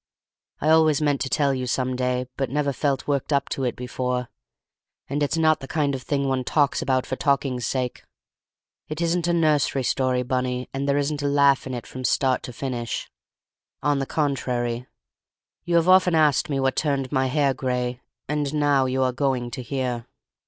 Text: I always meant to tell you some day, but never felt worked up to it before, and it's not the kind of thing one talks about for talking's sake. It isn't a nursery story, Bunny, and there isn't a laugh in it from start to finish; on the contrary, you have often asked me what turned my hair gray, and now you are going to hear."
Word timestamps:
I 0.59 0.69
always 0.69 0.99
meant 0.99 1.21
to 1.21 1.29
tell 1.29 1.53
you 1.53 1.67
some 1.67 1.95
day, 1.95 2.25
but 2.35 2.49
never 2.49 2.73
felt 2.73 3.07
worked 3.07 3.31
up 3.31 3.49
to 3.49 3.63
it 3.63 3.75
before, 3.75 4.29
and 5.07 5.21
it's 5.21 5.37
not 5.37 5.59
the 5.59 5.67
kind 5.67 5.93
of 5.93 6.01
thing 6.01 6.27
one 6.27 6.43
talks 6.43 6.81
about 6.81 7.05
for 7.05 7.15
talking's 7.15 7.67
sake. 7.67 8.03
It 8.87 8.99
isn't 8.99 9.27
a 9.27 9.31
nursery 9.33 9.83
story, 9.83 10.23
Bunny, 10.23 10.67
and 10.73 10.89
there 10.89 10.97
isn't 10.97 11.21
a 11.21 11.27
laugh 11.27 11.67
in 11.67 11.75
it 11.75 11.85
from 11.85 12.03
start 12.03 12.41
to 12.49 12.51
finish; 12.51 13.11
on 13.83 13.99
the 13.99 14.07
contrary, 14.07 14.87
you 15.65 15.75
have 15.75 15.87
often 15.87 16.15
asked 16.15 16.49
me 16.49 16.59
what 16.59 16.75
turned 16.75 17.11
my 17.11 17.27
hair 17.27 17.53
gray, 17.53 18.01
and 18.27 18.55
now 18.55 18.87
you 18.87 19.03
are 19.03 19.13
going 19.13 19.51
to 19.51 19.61
hear." 19.61 20.07